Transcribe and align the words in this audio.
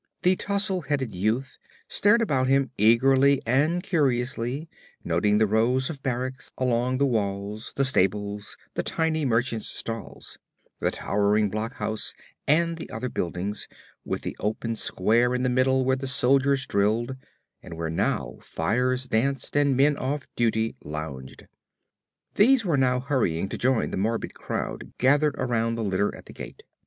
The 0.23 0.35
tousle 0.35 0.81
headed 0.87 1.13
youth 1.13 1.59
stared 1.87 2.23
about 2.23 2.47
him 2.47 2.71
eagerly 2.75 3.39
and 3.45 3.83
curiously, 3.83 4.67
noting 5.03 5.37
the 5.37 5.45
rows 5.45 5.91
of 5.91 6.01
barracks 6.01 6.49
along 6.57 6.97
the 6.97 7.05
walls, 7.05 7.71
the 7.75 7.85
stables, 7.85 8.57
the 8.73 8.81
tiny 8.81 9.25
merchants' 9.25 9.67
stalls, 9.69 10.39
the 10.79 10.89
towering 10.89 11.51
blockhouse, 11.51 12.15
and 12.47 12.77
the 12.79 12.89
other 12.89 13.09
buildings, 13.09 13.67
with 14.03 14.23
the 14.23 14.35
open 14.39 14.75
square 14.75 15.35
in 15.35 15.43
the 15.43 15.49
middle 15.49 15.85
where 15.85 15.97
the 15.97 16.07
soldiers 16.07 16.65
drilled, 16.65 17.15
and 17.61 17.77
where, 17.77 17.91
now, 17.91 18.39
fires 18.41 19.05
danced 19.05 19.55
and 19.55 19.77
men 19.77 19.97
off 19.97 20.25
duty 20.35 20.73
lounged. 20.83 21.45
These 22.33 22.65
were 22.65 22.75
now 22.75 23.01
hurrying 23.01 23.49
to 23.49 23.55
join 23.59 23.91
the 23.91 23.97
morbid 23.97 24.33
crowd 24.33 24.97
gathered 24.97 25.35
about 25.35 25.75
the 25.75 25.83
litter 25.83 26.15
at 26.15 26.25
the 26.25 26.33
gate. 26.33 26.63